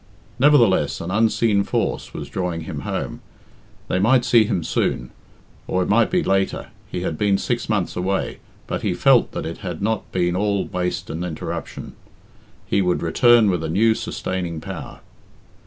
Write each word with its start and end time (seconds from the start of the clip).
Nevertheless, 0.39 0.99
an 0.99 1.11
unseen 1.11 1.63
force 1.63 2.11
was 2.11 2.27
drawing 2.27 2.61
him 2.61 2.79
home 2.79 3.21
they 3.87 3.99
might 3.99 4.25
see 4.25 4.45
him 4.45 4.63
soon, 4.63 5.11
or 5.67 5.83
it 5.83 5.89
might 5.89 6.09
be 6.09 6.23
later 6.23 6.69
he 6.89 7.01
had 7.01 7.19
been 7.19 7.37
six 7.37 7.69
months 7.69 7.95
away, 7.95 8.39
but 8.65 8.81
he 8.81 8.95
felt 8.95 9.31
that 9.33 9.45
it 9.45 9.59
had 9.59 9.79
not 9.79 10.11
been 10.11 10.35
all 10.35 10.65
waste 10.65 11.11
and 11.11 11.23
interruption 11.23 11.93
he 12.65 12.81
would 12.81 13.03
return 13.03 13.47
with 13.51 13.63
a 13.63 13.69
new 13.69 13.93
sustaining 13.93 14.59
power. 14.59 15.01